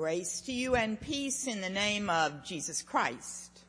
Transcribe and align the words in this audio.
Grace 0.00 0.40
to 0.40 0.52
you 0.52 0.76
and 0.76 0.98
peace 0.98 1.46
in 1.46 1.60
the 1.60 1.68
name 1.68 2.08
of 2.08 2.42
Jesus 2.42 2.80
Christ. 2.80 3.60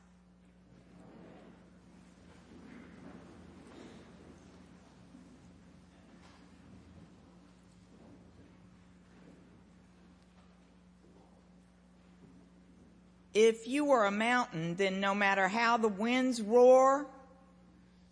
If 13.34 13.68
you 13.68 13.84
were 13.84 14.06
a 14.06 14.12
mountain, 14.12 14.76
then 14.76 15.02
no 15.02 15.14
matter 15.14 15.50
how 15.50 15.76
the 15.76 15.90
winds 15.90 16.42
roar, 16.42 17.08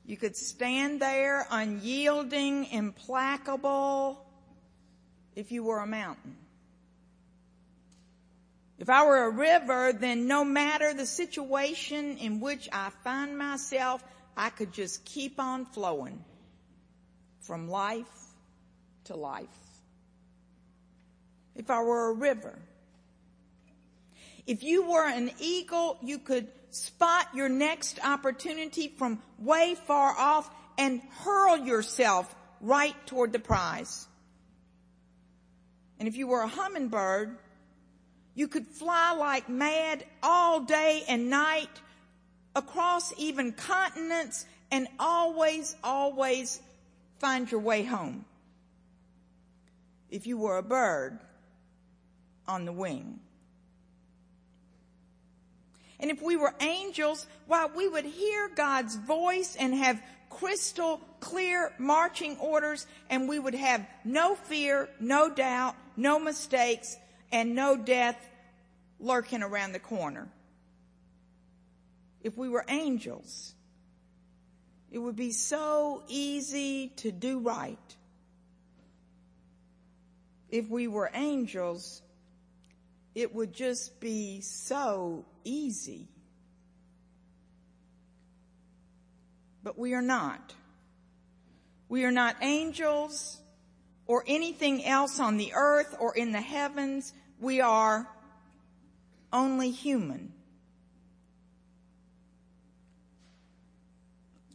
you 0.06 0.18
could 0.18 0.36
stand 0.36 1.02
there 1.02 1.48
unyielding, 1.50 2.66
implacable, 2.66 4.26
if 5.38 5.54
you 5.54 5.64
were 5.64 5.80
a 5.80 5.88
mountain. 5.88 6.36
If 8.80 8.90
I 8.90 9.06
were 9.06 9.26
a 9.26 9.30
river, 9.30 9.92
then 9.92 10.28
no 10.28 10.46
matter 10.46 10.94
the 10.94 11.06
situation 11.06 12.18
in 12.18 12.40
which 12.40 12.70
I 12.72 12.92
find 13.04 13.38
myself, 13.38 14.02
I 14.38 14.50
could 14.50 14.72
just 14.72 15.04
keep 15.04 15.38
on 15.38 15.66
flowing 15.66 16.24
from 17.42 17.70
life 17.70 18.08
to 19.06 19.18
life. 19.18 19.48
If 21.56 21.70
I 21.70 21.82
were 21.82 22.12
a 22.12 22.14
river, 22.14 22.58
if 24.48 24.64
you 24.64 24.90
were 24.90 25.06
an 25.06 25.30
eagle, 25.40 25.98
you 26.02 26.18
could 26.18 26.48
spot 26.72 27.28
your 27.36 27.50
next 27.50 28.00
opportunity 28.02 28.88
from 28.88 29.22
way 29.40 29.76
far 29.76 30.18
off 30.18 30.50
and 30.78 31.02
hurl 31.24 31.58
yourself 31.58 32.34
right 32.62 32.96
toward 33.08 33.34
the 33.34 33.40
prize. 33.40 34.08
And 36.00 36.08
if 36.08 36.16
you 36.16 36.28
were 36.28 36.42
a 36.42 36.48
hummingbird, 36.48 37.38
you 38.40 38.48
could 38.48 38.66
fly 38.66 39.12
like 39.12 39.50
mad 39.50 40.06
all 40.24 40.62
day 40.62 41.04
and 41.10 41.30
night 41.30 41.82
across 42.56 43.14
even 43.18 43.52
continents 43.52 44.46
and 44.72 44.88
always, 44.98 45.76
always 45.84 46.62
find 47.18 47.52
your 47.52 47.60
way 47.60 47.84
home. 47.84 48.24
If 50.10 50.26
you 50.26 50.38
were 50.38 50.58
a 50.58 50.64
bird 50.64 51.20
on 52.48 52.64
the 52.64 52.72
wing. 52.72 53.20
And 56.00 56.10
if 56.10 56.22
we 56.22 56.38
were 56.38 56.56
angels, 56.62 57.28
why 57.46 57.66
we 57.66 57.90
would 57.90 58.06
hear 58.06 58.50
God's 58.56 58.96
voice 58.96 59.58
and 59.60 59.74
have 59.74 60.02
crystal 60.30 61.02
clear 61.20 61.74
marching 61.78 62.38
orders 62.38 62.88
and 63.10 63.28
we 63.28 63.38
would 63.38 63.56
have 63.56 63.86
no 64.06 64.36
fear, 64.36 64.88
no 65.02 65.30
doubt, 65.30 65.76
no 65.98 66.18
mistakes, 66.20 66.96
and 67.34 67.54
no 67.54 67.76
death 67.76 68.29
lurking 69.00 69.44
around 69.44 69.74
the 69.74 69.80
corner. 69.80 70.28
If 72.22 72.38
we 72.38 72.50
were 72.50 72.66
angels, 72.68 73.54
it 74.92 74.98
would 74.98 75.16
be 75.16 75.32
so 75.32 76.04
easy 76.08 76.90
to 76.98 77.12
do 77.12 77.40
right. 77.40 77.78
If 80.50 80.68
we 80.70 80.88
were 80.88 81.10
angels, 81.14 82.02
it 83.16 83.34
would 83.34 83.54
just 83.54 84.00
be 84.00 84.42
so 84.42 85.26
easy. 85.44 86.08
But 89.64 89.78
we 89.78 89.94
are 89.94 90.02
not. 90.02 90.54
We 91.88 92.06
are 92.06 92.12
not 92.12 92.36
angels 92.42 93.38
or 94.08 94.24
anything 94.28 94.84
else 94.86 95.20
on 95.20 95.38
the 95.38 95.54
earth 95.54 95.96
or 96.00 96.16
in 96.16 96.32
the 96.32 96.42
heavens. 96.42 97.14
We 97.40 97.62
are 97.62 98.08
only 99.32 99.72
human. 99.72 100.34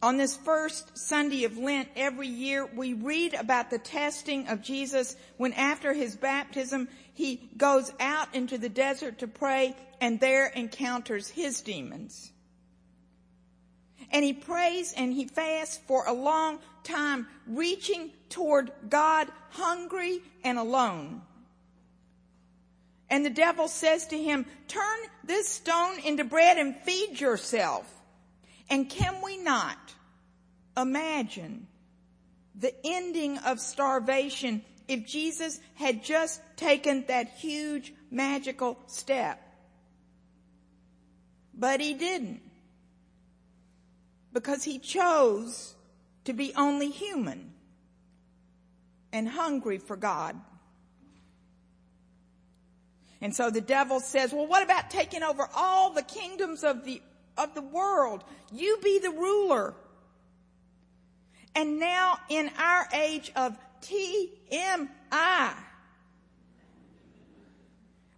On 0.01 0.17
this 0.17 0.37
first 0.37 0.97
Sunday 0.97 1.45
of 1.45 1.57
Lent 1.57 1.89
every 1.95 2.27
year, 2.27 2.63
we 2.63 2.93
read 2.93 3.33
about 3.33 3.71
the 3.71 3.79
testing 3.79 4.47
of 4.49 4.61
Jesus 4.61 5.15
when 5.37 5.53
after 5.53 5.93
his 5.93 6.15
baptism, 6.15 6.87
he 7.15 7.49
goes 7.57 7.91
out 7.99 8.35
into 8.35 8.59
the 8.59 8.69
desert 8.69 9.19
to 9.19 9.27
pray 9.27 9.75
and 9.99 10.19
there 10.19 10.45
encounters 10.47 11.29
his 11.29 11.61
demons. 11.61 12.31
And 14.11 14.23
he 14.23 14.33
prays 14.33 14.93
and 14.93 15.11
he 15.11 15.25
fasts 15.25 15.79
for 15.87 16.05
a 16.05 16.13
long 16.13 16.59
time, 16.83 17.25
reaching 17.47 18.11
toward 18.29 18.71
God 18.87 19.27
hungry 19.49 20.21
and 20.43 20.59
alone. 20.59 21.23
And 23.09 23.25
the 23.25 23.29
devil 23.29 23.67
says 23.67 24.07
to 24.07 24.17
him, 24.17 24.45
turn 24.67 24.99
this 25.23 25.47
stone 25.47 25.99
into 25.99 26.23
bread 26.23 26.57
and 26.57 26.75
feed 26.75 27.19
yourself. 27.19 27.91
And 28.69 28.89
can 28.89 29.21
we 29.23 29.37
not 29.37 29.77
imagine 30.75 31.67
the 32.55 32.73
ending 32.83 33.37
of 33.39 33.59
starvation 33.59 34.63
if 34.87 35.05
Jesus 35.05 35.59
had 35.75 36.03
just 36.03 36.41
taken 36.55 37.05
that 37.07 37.29
huge 37.29 37.93
magical 38.09 38.77
step? 38.87 39.41
But 41.53 41.79
he 41.79 41.93
didn't. 41.93 42.41
Because 44.33 44.63
he 44.63 44.79
chose 44.79 45.75
to 46.25 46.33
be 46.33 46.53
only 46.55 46.89
human 46.89 47.53
and 49.13 49.29
hungry 49.29 49.77
for 49.77 49.95
God. 49.95 50.35
And 53.25 53.35
so 53.35 53.49
the 53.49 53.59
devil 53.59 54.01
says, 54.01 54.31
well, 54.31 54.45
what 54.45 54.61
about 54.61 54.91
taking 54.91 55.23
over 55.23 55.49
all 55.55 55.91
the 55.91 56.03
kingdoms 56.03 56.63
of 56.63 56.85
the, 56.85 57.01
of 57.39 57.55
the 57.55 57.61
world? 57.63 58.23
You 58.53 58.77
be 58.83 58.99
the 58.99 59.09
ruler. 59.09 59.73
And 61.55 61.79
now 61.79 62.19
in 62.29 62.51
our 62.55 62.87
age 62.93 63.31
of 63.35 63.57
TMI, 63.81 65.55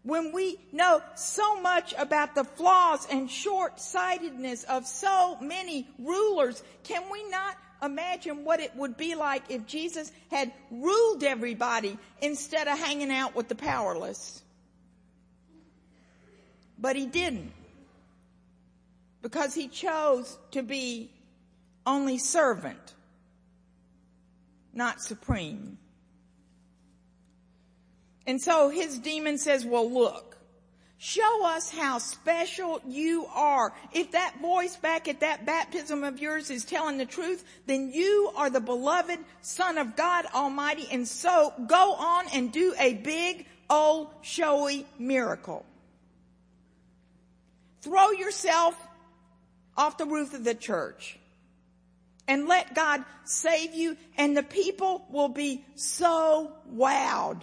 when 0.03 0.33
we 0.33 0.59
know 0.73 1.01
so 1.15 1.61
much 1.61 1.93
about 1.97 2.35
the 2.35 2.43
flaws 2.43 3.07
and 3.09 3.31
short-sightedness 3.31 4.65
of 4.65 4.85
so 4.85 5.37
many 5.39 5.87
rulers, 5.99 6.61
can 6.83 7.03
we 7.09 7.23
not 7.29 7.55
imagine 7.81 8.43
what 8.43 8.59
it 8.59 8.75
would 8.75 8.97
be 8.97 9.15
like 9.15 9.43
if 9.47 9.65
Jesus 9.67 10.11
had 10.29 10.51
ruled 10.69 11.23
everybody 11.23 11.97
instead 12.21 12.67
of 12.67 12.77
hanging 12.77 13.09
out 13.09 13.35
with 13.35 13.47
the 13.47 13.55
powerless? 13.55 14.43
But 16.79 16.95
he 16.95 17.05
didn't. 17.05 17.51
Because 19.21 19.53
he 19.53 19.67
chose 19.67 20.37
to 20.51 20.61
be 20.61 21.11
only 21.85 22.17
servant, 22.17 22.93
not 24.73 25.01
supreme. 25.01 25.77
And 28.27 28.41
so 28.41 28.69
his 28.69 28.99
demon 28.99 29.37
says, 29.37 29.65
well 29.65 29.89
look, 29.89 30.37
show 30.97 31.45
us 31.45 31.69
how 31.69 31.97
special 31.97 32.81
you 32.87 33.25
are. 33.33 33.73
If 33.93 34.11
that 34.11 34.35
voice 34.41 34.75
back 34.75 35.07
at 35.07 35.21
that 35.21 35.45
baptism 35.45 36.03
of 36.03 36.19
yours 36.19 36.49
is 36.49 36.65
telling 36.65 36.97
the 36.97 37.05
truth, 37.05 37.43
then 37.65 37.91
you 37.91 38.31
are 38.35 38.49
the 38.49 38.59
beloved 38.59 39.19
son 39.41 39.77
of 39.77 39.95
God 39.95 40.25
Almighty. 40.33 40.87
And 40.91 41.07
so 41.07 41.53
go 41.67 41.93
on 41.93 42.25
and 42.33 42.51
do 42.51 42.75
a 42.77 42.95
big 42.95 43.47
old 43.69 44.09
showy 44.21 44.85
miracle. 44.99 45.65
Throw 47.81 48.11
yourself 48.11 48.75
off 49.75 49.97
the 49.97 50.05
roof 50.05 50.33
of 50.33 50.43
the 50.43 50.55
church 50.55 51.19
and 52.27 52.47
let 52.47 52.75
God 52.75 53.03
save 53.23 53.73
you 53.73 53.97
and 54.17 54.35
the 54.35 54.43
people 54.43 55.05
will 55.09 55.29
be 55.29 55.65
so 55.75 56.51
wowed. 56.73 57.41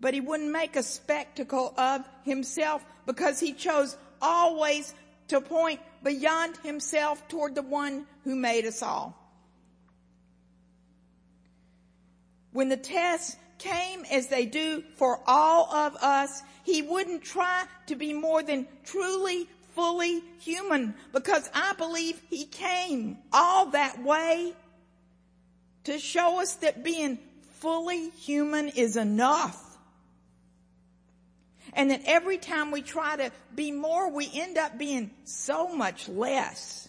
But 0.00 0.14
he 0.14 0.20
wouldn't 0.20 0.50
make 0.50 0.76
a 0.76 0.82
spectacle 0.82 1.72
of 1.76 2.02
himself 2.24 2.84
because 3.06 3.40
he 3.40 3.52
chose 3.52 3.96
always 4.20 4.94
to 5.28 5.40
point 5.40 5.80
beyond 6.02 6.56
himself 6.58 7.26
toward 7.28 7.54
the 7.54 7.62
one 7.62 8.06
who 8.24 8.36
made 8.36 8.66
us 8.66 8.82
all. 8.82 9.16
When 12.52 12.68
the 12.68 12.76
tests 12.76 13.36
came 13.58 14.04
as 14.10 14.28
they 14.28 14.46
do 14.46 14.82
for 14.96 15.20
all 15.26 15.72
of 15.72 15.96
us, 15.96 16.42
he 16.64 16.82
wouldn't 16.82 17.22
try 17.22 17.64
to 17.86 17.96
be 17.96 18.12
more 18.12 18.42
than 18.42 18.66
truly, 18.84 19.48
fully 19.74 20.22
human 20.40 20.94
because 21.12 21.48
I 21.54 21.74
believe 21.74 22.20
he 22.28 22.44
came 22.44 23.18
all 23.32 23.66
that 23.66 24.02
way 24.02 24.52
to 25.84 25.98
show 25.98 26.40
us 26.40 26.54
that 26.56 26.82
being 26.82 27.18
fully 27.60 28.10
human 28.10 28.68
is 28.68 28.96
enough. 28.96 29.62
And 31.72 31.90
that 31.90 32.02
every 32.06 32.38
time 32.38 32.70
we 32.70 32.80
try 32.80 33.16
to 33.16 33.30
be 33.54 33.70
more, 33.70 34.10
we 34.10 34.30
end 34.34 34.56
up 34.56 34.78
being 34.78 35.10
so 35.24 35.68
much 35.68 36.08
less. 36.08 36.88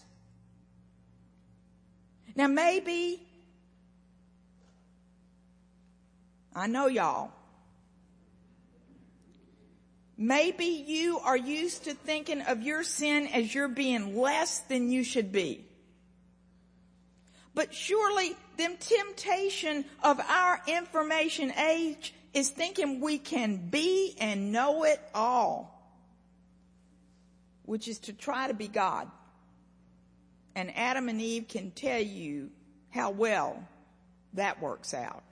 Now 2.34 2.46
maybe, 2.46 3.20
I 6.58 6.66
know 6.66 6.86
y'all, 6.88 7.32
Maybe 10.20 10.64
you 10.64 11.20
are 11.20 11.36
used 11.36 11.84
to 11.84 11.94
thinking 11.94 12.40
of 12.42 12.60
your 12.60 12.82
sin 12.82 13.28
as 13.28 13.54
you're 13.54 13.68
being 13.68 14.16
less 14.16 14.58
than 14.58 14.90
you 14.90 15.04
should 15.04 15.30
be. 15.30 15.64
But 17.54 17.72
surely 17.72 18.36
the 18.56 18.76
temptation 18.80 19.84
of 20.02 20.18
our 20.18 20.60
information 20.66 21.52
age 21.52 22.12
is 22.34 22.50
thinking 22.50 23.00
we 23.00 23.18
can 23.18 23.70
be 23.70 24.16
and 24.18 24.50
know 24.50 24.82
it 24.82 25.00
all, 25.14 25.88
which 27.64 27.86
is 27.86 28.00
to 28.00 28.12
try 28.12 28.48
to 28.48 28.54
be 28.54 28.66
God. 28.66 29.08
And 30.56 30.76
Adam 30.76 31.08
and 31.08 31.20
Eve 31.20 31.46
can 31.46 31.70
tell 31.70 32.00
you 32.00 32.50
how 32.90 33.10
well 33.10 33.62
that 34.34 34.60
works 34.60 34.94
out. 34.94 35.22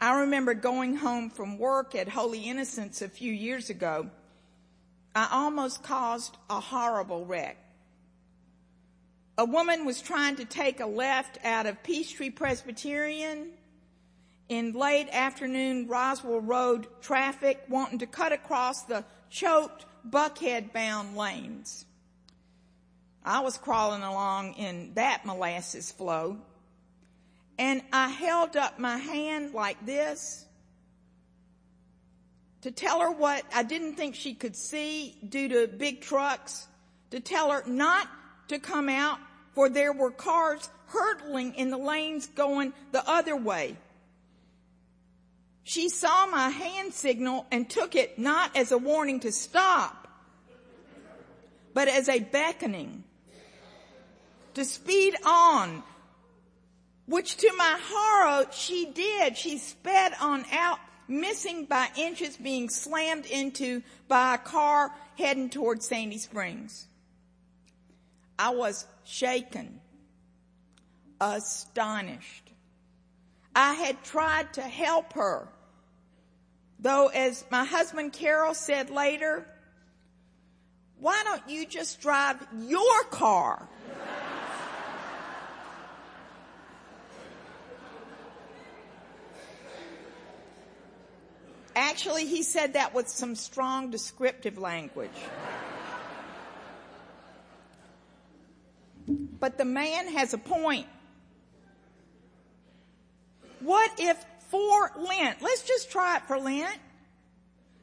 I 0.00 0.20
remember 0.20 0.52
going 0.52 0.96
home 0.96 1.30
from 1.30 1.58
work 1.58 1.94
at 1.94 2.08
Holy 2.08 2.40
Innocents 2.40 3.00
a 3.00 3.08
few 3.08 3.32
years 3.32 3.70
ago. 3.70 4.10
I 5.14 5.28
almost 5.32 5.82
caused 5.82 6.36
a 6.50 6.60
horrible 6.60 7.24
wreck. 7.24 7.56
A 9.38 9.44
woman 9.44 9.86
was 9.86 10.02
trying 10.02 10.36
to 10.36 10.44
take 10.44 10.80
a 10.80 10.86
left 10.86 11.38
out 11.44 11.64
of 11.66 11.82
Peachtree 11.82 12.30
Presbyterian 12.30 13.48
in 14.50 14.72
late 14.72 15.08
afternoon 15.10 15.88
Roswell 15.88 16.40
Road 16.40 16.86
traffic 17.00 17.64
wanting 17.68 17.98
to 18.00 18.06
cut 18.06 18.32
across 18.32 18.82
the 18.82 19.04
choked 19.30 19.86
Buckhead 20.08 20.72
bound 20.74 21.16
lanes. 21.16 21.86
I 23.24 23.40
was 23.40 23.56
crawling 23.56 24.02
along 24.02 24.54
in 24.54 24.92
that 24.94 25.24
molasses 25.24 25.90
flow 25.90 26.38
and 27.58 27.82
I 27.92 28.08
held 28.08 28.56
up 28.56 28.78
my 28.78 28.98
hand 28.98 29.54
like 29.54 29.84
this 29.84 30.44
to 32.62 32.70
tell 32.70 33.00
her 33.00 33.10
what 33.10 33.44
I 33.54 33.62
didn't 33.62 33.94
think 33.94 34.14
she 34.14 34.34
could 34.34 34.56
see 34.56 35.16
due 35.28 35.48
to 35.48 35.68
big 35.68 36.00
trucks, 36.00 36.66
to 37.10 37.20
tell 37.20 37.50
her 37.52 37.62
not 37.66 38.08
to 38.48 38.58
come 38.58 38.88
out 38.88 39.18
for 39.54 39.68
there 39.68 39.92
were 39.92 40.10
cars 40.10 40.68
hurtling 40.86 41.54
in 41.54 41.70
the 41.70 41.78
lanes 41.78 42.26
going 42.26 42.72
the 42.92 43.08
other 43.08 43.36
way. 43.36 43.76
She 45.64 45.88
saw 45.88 46.26
my 46.26 46.48
hand 46.48 46.92
signal 46.92 47.46
and 47.50 47.68
took 47.68 47.96
it 47.96 48.18
not 48.18 48.56
as 48.56 48.70
a 48.70 48.78
warning 48.78 49.20
to 49.20 49.32
stop, 49.32 50.08
but 51.74 51.88
as 51.88 52.08
a 52.08 52.20
beckoning 52.20 53.04
to 54.54 54.64
speed 54.64 55.14
on 55.24 55.82
which 57.06 57.36
to 57.36 57.52
my 57.56 57.78
horror 57.82 58.46
she 58.52 58.86
did. 58.86 59.36
She 59.36 59.58
sped 59.58 60.12
on 60.20 60.44
out, 60.52 60.78
missing 61.08 61.64
by 61.64 61.88
inches 61.96 62.36
being 62.36 62.68
slammed 62.68 63.26
into 63.26 63.82
by 64.08 64.34
a 64.34 64.38
car 64.38 64.92
heading 65.16 65.48
toward 65.48 65.82
Sandy 65.82 66.18
Springs. 66.18 66.88
I 68.38 68.50
was 68.50 68.86
shaken, 69.04 69.80
astonished. 71.20 72.50
I 73.54 73.72
had 73.74 74.02
tried 74.04 74.52
to 74.54 74.62
help 74.62 75.14
her, 75.14 75.48
though 76.78 77.06
as 77.08 77.44
my 77.50 77.64
husband 77.64 78.12
Carol 78.12 78.52
said 78.52 78.90
later, 78.90 79.46
why 80.98 81.22
don't 81.24 81.48
you 81.48 81.66
just 81.66 82.00
drive 82.00 82.36
your 82.58 83.04
car? 83.10 83.68
Actually, 91.76 92.24
he 92.24 92.42
said 92.42 92.72
that 92.72 92.94
with 92.94 93.06
some 93.06 93.34
strong 93.34 93.90
descriptive 93.90 94.56
language. 94.56 95.10
But 99.06 99.58
the 99.58 99.66
man 99.66 100.08
has 100.08 100.32
a 100.32 100.38
point. 100.38 100.86
What 103.60 103.90
if 103.98 104.16
for 104.48 104.90
Lent, 104.96 105.42
let's 105.42 105.64
just 105.64 105.90
try 105.90 106.16
it 106.16 106.22
for 106.22 106.38
Lent, 106.38 106.78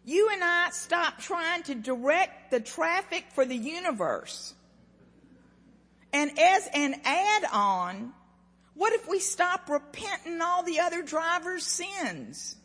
you 0.05 0.29
and 0.31 0.43
I 0.43 0.69
stop 0.71 1.19
trying 1.19 1.61
to 1.63 1.75
direct 1.75 2.49
the 2.49 2.59
traffic 2.59 3.25
for 3.35 3.45
the 3.45 3.55
universe. 3.55 4.55
And 6.11 6.31
as 6.39 6.67
an 6.73 6.95
add 7.05 7.43
on, 7.53 8.13
what 8.73 8.93
if 8.93 9.07
we 9.07 9.19
stop 9.19 9.69
repenting 9.69 10.41
all 10.41 10.63
the 10.63 10.79
other 10.79 11.03
drivers' 11.03 11.65
sins? 11.65 12.55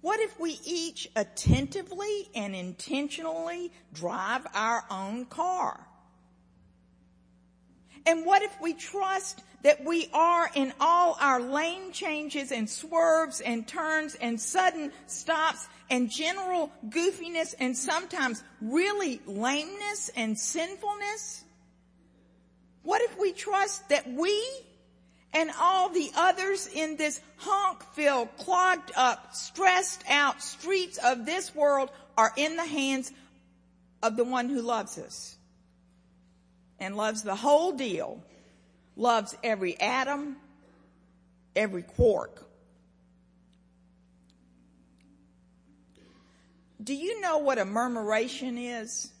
What 0.00 0.20
if 0.20 0.38
we 0.38 0.60
each 0.64 1.10
attentively 1.16 2.28
and 2.34 2.54
intentionally 2.54 3.72
drive 3.92 4.46
our 4.54 4.84
own 4.90 5.26
car? 5.26 5.86
And 8.06 8.24
what 8.24 8.42
if 8.42 8.58
we 8.60 8.74
trust 8.74 9.42
that 9.62 9.84
we 9.84 10.08
are 10.14 10.48
in 10.54 10.72
all 10.80 11.16
our 11.20 11.40
lane 11.40 11.92
changes 11.92 12.52
and 12.52 12.70
swerves 12.70 13.40
and 13.40 13.66
turns 13.66 14.14
and 14.14 14.40
sudden 14.40 14.92
stops 15.06 15.68
and 15.90 16.08
general 16.08 16.72
goofiness 16.88 17.54
and 17.58 17.76
sometimes 17.76 18.44
really 18.62 19.20
lameness 19.26 20.10
and 20.16 20.38
sinfulness? 20.38 21.44
What 22.82 23.02
if 23.02 23.18
we 23.18 23.32
trust 23.32 23.88
that 23.88 24.10
we 24.10 24.42
and 25.32 25.50
all 25.60 25.90
the 25.90 26.10
others 26.16 26.66
in 26.66 26.96
this 26.96 27.20
honk-filled, 27.36 28.36
clogged 28.38 28.92
up, 28.96 29.34
stressed 29.34 30.02
out 30.08 30.42
streets 30.42 30.98
of 30.98 31.26
this 31.26 31.54
world 31.54 31.90
are 32.16 32.32
in 32.36 32.56
the 32.56 32.64
hands 32.64 33.12
of 34.02 34.16
the 34.16 34.24
one 34.24 34.48
who 34.48 34.62
loves 34.62 34.98
us 34.98 35.36
and 36.80 36.96
loves 36.96 37.22
the 37.22 37.34
whole 37.34 37.72
deal, 37.72 38.22
loves 38.96 39.34
every 39.42 39.78
atom, 39.78 40.36
every 41.54 41.82
quark. 41.82 42.44
Do 46.82 46.94
you 46.94 47.20
know 47.20 47.38
what 47.38 47.58
a 47.58 47.64
murmuration 47.64 48.56
is? 48.56 49.12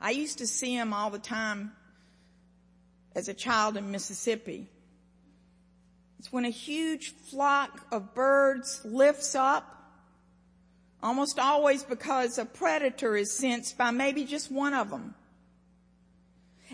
I 0.00 0.10
used 0.10 0.38
to 0.38 0.46
see 0.46 0.76
them 0.76 0.92
all 0.92 1.10
the 1.10 1.18
time 1.18 1.72
as 3.20 3.28
a 3.28 3.34
child 3.34 3.76
in 3.76 3.90
Mississippi. 3.90 4.66
It's 6.18 6.32
when 6.32 6.46
a 6.46 6.50
huge 6.50 7.12
flock 7.30 7.86
of 7.92 8.14
birds 8.14 8.80
lifts 8.82 9.34
up, 9.34 9.76
almost 11.02 11.38
always 11.38 11.82
because 11.82 12.38
a 12.38 12.46
predator 12.46 13.14
is 13.14 13.30
sensed 13.36 13.76
by 13.76 13.90
maybe 13.90 14.24
just 14.24 14.50
one 14.50 14.72
of 14.72 14.88
them. 14.88 15.14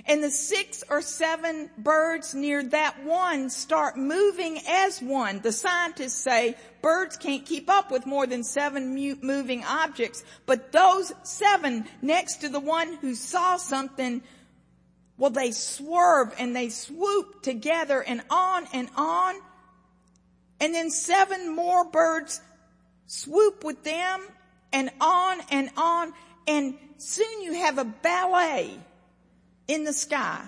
And 0.06 0.22
the 0.22 0.30
six 0.30 0.84
or 0.88 1.02
seven 1.02 1.68
birds 1.78 2.32
near 2.32 2.62
that 2.62 3.02
one 3.02 3.50
start 3.50 3.96
moving 3.96 4.60
as 4.68 5.02
one. 5.02 5.40
The 5.40 5.50
scientists 5.50 6.22
say 6.22 6.54
birds 6.80 7.16
can't 7.16 7.44
keep 7.44 7.68
up 7.68 7.90
with 7.90 8.06
more 8.06 8.28
than 8.28 8.44
seven 8.44 8.94
moving 9.20 9.64
objects, 9.64 10.22
but 10.44 10.70
those 10.70 11.12
seven 11.24 11.86
next 12.02 12.42
to 12.42 12.48
the 12.48 12.60
one 12.60 12.92
who 13.00 13.16
saw 13.16 13.56
something 13.56 14.22
well, 15.18 15.30
they 15.30 15.50
swerve 15.50 16.35
and 16.38 16.54
they 16.54 16.68
swoop 16.68 17.42
together 17.42 18.02
and 18.02 18.23
on 18.30 18.66
and 18.73 18.88
on. 18.96 19.35
And 20.61 20.75
then 20.75 20.90
seven 20.90 21.54
more 21.54 21.85
birds 21.85 22.40
swoop 23.06 23.64
with 23.64 23.82
them 23.82 24.20
and 24.73 24.90
on 25.00 25.40
and 25.50 25.70
on. 25.76 26.12
And 26.46 26.75
soon 26.99 27.42
you 27.42 27.54
have 27.54 27.78
a 27.78 27.85
ballet 27.85 28.78
in 29.68 29.85
the 29.85 29.92
sky 29.92 30.44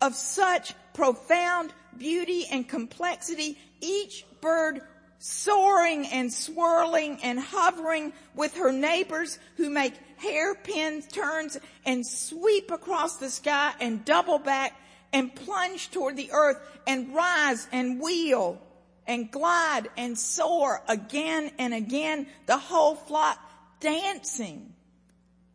of 0.00 0.14
such 0.14 0.74
profound 0.94 1.72
beauty 1.98 2.46
and 2.50 2.68
complexity. 2.68 3.58
Each 3.80 4.24
bird 4.40 4.80
soaring 5.18 6.06
and 6.06 6.32
swirling 6.32 7.18
and 7.22 7.38
hovering 7.38 8.12
with 8.34 8.54
her 8.54 8.72
neighbors 8.72 9.38
who 9.56 9.70
make 9.70 9.94
hairpin 10.20 11.02
turns 11.02 11.58
and 11.84 12.06
sweep 12.06 12.70
across 12.70 13.16
the 13.16 13.30
sky 13.30 13.72
and 13.80 14.04
double 14.04 14.38
back 14.38 14.78
and 15.12 15.34
plunge 15.34 15.90
toward 15.90 16.16
the 16.16 16.30
earth 16.32 16.58
and 16.86 17.14
rise 17.14 17.66
and 17.72 18.00
wheel 18.00 18.60
and 19.06 19.30
glide 19.30 19.88
and 19.96 20.18
soar 20.18 20.82
again 20.88 21.50
and 21.58 21.74
again, 21.74 22.26
the 22.46 22.56
whole 22.56 22.94
flock 22.94 23.38
dancing 23.80 24.72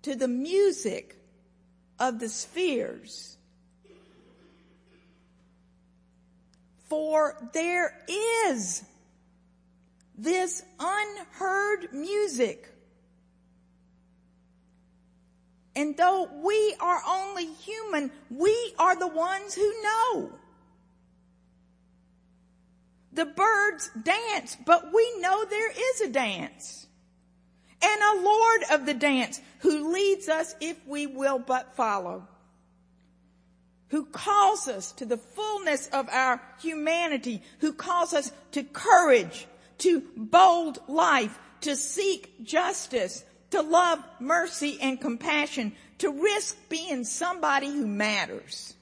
to 0.01 0.15
the 0.15 0.27
music 0.27 1.17
of 1.99 2.19
the 2.19 2.29
spheres. 2.29 3.37
For 6.89 7.35
there 7.53 7.97
is 8.07 8.83
this 10.17 10.63
unheard 10.79 11.93
music. 11.93 12.74
And 15.75 15.97
though 15.97 16.29
we 16.43 16.75
are 16.79 17.01
only 17.07 17.47
human, 17.47 18.11
we 18.29 18.73
are 18.79 18.97
the 18.97 19.07
ones 19.07 19.53
who 19.53 19.73
know. 19.81 20.31
The 23.11 23.25
birds 23.25 23.89
dance, 24.01 24.57
but 24.65 24.93
we 24.93 25.19
know 25.19 25.45
there 25.45 25.71
is 25.71 26.01
a 26.01 26.09
dance. 26.09 26.87
And 27.83 28.01
a 28.01 28.21
Lord 28.21 28.61
of 28.71 28.85
the 28.85 28.93
dance 28.93 29.39
who 29.59 29.93
leads 29.93 30.29
us 30.29 30.55
if 30.59 30.77
we 30.87 31.07
will 31.07 31.39
but 31.39 31.75
follow. 31.75 32.27
Who 33.89 34.05
calls 34.05 34.67
us 34.67 34.91
to 34.93 35.05
the 35.05 35.17
fullness 35.17 35.87
of 35.87 36.09
our 36.09 36.41
humanity, 36.61 37.41
who 37.59 37.73
calls 37.73 38.13
us 38.13 38.31
to 38.51 38.63
courage, 38.63 39.47
to 39.79 40.01
bold 40.15 40.79
life, 40.87 41.37
to 41.61 41.75
seek 41.75 42.43
justice, 42.43 43.23
to 43.55 43.61
love 43.61 43.99
mercy 44.19 44.77
and 44.81 44.99
compassion, 44.99 45.71
to 45.99 46.11
risk 46.11 46.57
being 46.67 47.05
somebody 47.05 47.67
who 47.67 47.87
matters. 47.87 48.73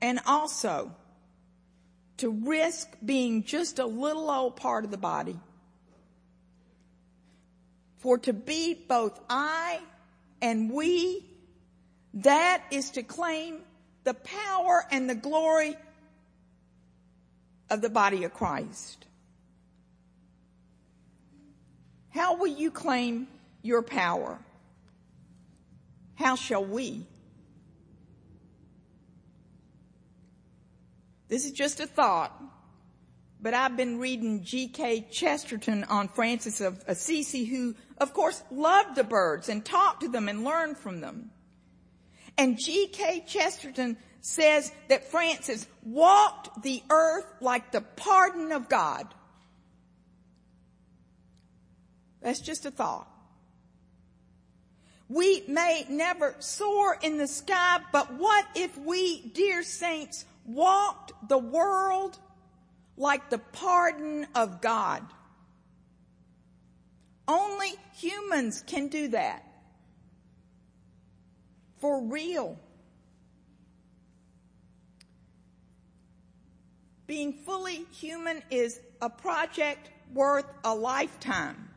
And 0.00 0.18
also 0.26 0.92
to 2.16 2.30
risk 2.30 2.88
being 3.04 3.44
just 3.44 3.78
a 3.78 3.86
little 3.86 4.28
old 4.28 4.56
part 4.56 4.84
of 4.84 4.90
the 4.90 4.96
body. 4.96 5.38
For 7.98 8.18
to 8.18 8.32
be 8.32 8.74
both 8.74 9.20
I 9.30 9.80
and 10.40 10.72
we, 10.72 11.24
that 12.14 12.64
is 12.72 12.90
to 12.90 13.04
claim 13.04 13.60
the 14.02 14.14
power 14.14 14.84
and 14.90 15.08
the 15.08 15.14
glory 15.14 15.76
of 17.70 17.80
the 17.80 17.90
body 17.90 18.24
of 18.24 18.34
Christ. 18.34 19.06
How 22.12 22.36
will 22.36 22.48
you 22.48 22.70
claim 22.70 23.26
your 23.62 23.82
power? 23.82 24.38
How 26.14 26.36
shall 26.36 26.64
we? 26.64 27.06
This 31.28 31.46
is 31.46 31.52
just 31.52 31.80
a 31.80 31.86
thought, 31.86 32.38
but 33.40 33.54
I've 33.54 33.76
been 33.76 33.98
reading 33.98 34.44
G.K. 34.44 35.06
Chesterton 35.10 35.84
on 35.84 36.08
Francis 36.08 36.60
of 36.60 36.84
Assisi, 36.86 37.44
who, 37.44 37.74
of 37.96 38.12
course, 38.12 38.42
loved 38.50 38.96
the 38.96 39.04
birds 39.04 39.48
and 39.48 39.64
talked 39.64 40.02
to 40.02 40.08
them 40.08 40.28
and 40.28 40.44
learned 40.44 40.76
from 40.76 41.00
them. 41.00 41.30
And 42.36 42.58
G.K. 42.58 43.24
Chesterton 43.26 43.96
says 44.20 44.70
that 44.88 45.10
Francis 45.10 45.66
walked 45.82 46.62
the 46.62 46.82
earth 46.90 47.26
like 47.40 47.72
the 47.72 47.80
pardon 47.80 48.52
of 48.52 48.68
God. 48.68 49.12
That's 52.22 52.40
just 52.40 52.64
a 52.66 52.70
thought. 52.70 53.08
We 55.08 55.44
may 55.46 55.84
never 55.90 56.34
soar 56.38 56.96
in 57.02 57.18
the 57.18 57.26
sky, 57.26 57.80
but 57.92 58.14
what 58.14 58.46
if 58.54 58.78
we, 58.78 59.20
dear 59.34 59.62
saints, 59.62 60.24
walked 60.46 61.12
the 61.28 61.38
world 61.38 62.18
like 62.96 63.28
the 63.28 63.38
pardon 63.38 64.26
of 64.34 64.62
God? 64.62 65.02
Only 67.28 67.74
humans 67.94 68.64
can 68.66 68.88
do 68.88 69.08
that. 69.08 69.44
For 71.80 72.02
real. 72.02 72.58
Being 77.06 77.34
fully 77.34 77.84
human 77.90 78.42
is 78.50 78.80
a 79.02 79.10
project 79.10 79.90
worth 80.14 80.46
a 80.64 80.74
lifetime. 80.74 81.68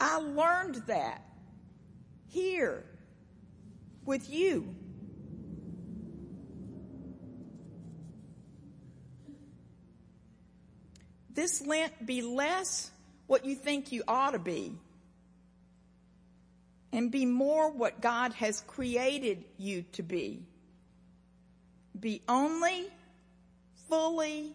I 0.00 0.18
learned 0.18 0.76
that 0.86 1.22
here 2.28 2.84
with 4.04 4.30
you. 4.30 4.74
This 11.34 11.64
Lent 11.64 12.06
be 12.06 12.22
less 12.22 12.90
what 13.26 13.44
you 13.44 13.54
think 13.54 13.92
you 13.92 14.02
ought 14.08 14.32
to 14.32 14.38
be 14.38 14.74
and 16.92 17.10
be 17.10 17.24
more 17.24 17.70
what 17.70 18.00
God 18.00 18.32
has 18.34 18.62
created 18.62 19.44
you 19.56 19.84
to 19.92 20.02
be. 20.02 20.42
Be 21.98 22.22
only 22.28 22.86
fully 23.88 24.54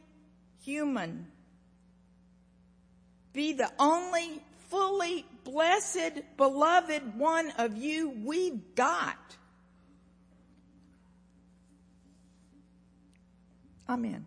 human. 0.64 1.28
Be 3.34 3.54
the 3.54 3.72
only 3.80 4.42
fully 4.70 5.26
blessed, 5.46 6.22
beloved 6.36 7.18
one 7.18 7.52
of 7.52 7.78
you 7.78 8.10
we've 8.26 8.76
got. 8.76 9.18
Amen. 13.88 14.26